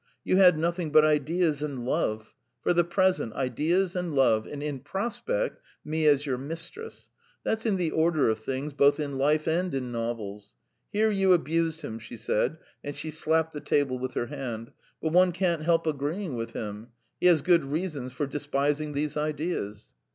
You 0.23 0.37
had 0.37 0.57
nothing 0.57 0.91
but 0.91 1.05
ideas 1.05 1.61
and 1.61 1.85
love. 1.85 2.33
For 2.63 2.73
the 2.73 2.83
present 2.83 3.33
ideas 3.33 3.95
and 3.95 4.15
love, 4.15 4.47
and 4.47 4.63
in 4.63 4.79
prospect 4.79 5.61
me 5.85 6.07
as 6.07 6.25
your 6.25 6.39
mistress. 6.39 7.11
That's 7.43 7.67
in 7.67 7.75
the 7.75 7.91
order 7.91 8.27
of 8.27 8.39
things 8.39 8.73
both 8.73 8.99
in 8.99 9.19
life 9.19 9.45
and 9.47 9.71
in 9.75 9.91
novels.... 9.91 10.55
Here 10.91 11.11
you 11.11 11.33
abused 11.33 11.83
him," 11.83 11.99
she 11.99 12.17
said, 12.17 12.57
and 12.83 12.95
she 12.97 13.11
slapped 13.11 13.53
the 13.53 13.61
table 13.61 13.99
with 13.99 14.15
her 14.15 14.25
hand, 14.25 14.71
"but 15.03 15.13
one 15.13 15.31
can't 15.31 15.61
help 15.61 15.85
agreeing 15.85 16.35
with 16.35 16.53
him. 16.53 16.87
He 17.19 17.27
has 17.27 17.43
good 17.43 17.63
reasons 17.63 18.11
for 18.11 18.25
despising 18.25 18.93
these 18.93 19.15
ideas." 19.15 19.89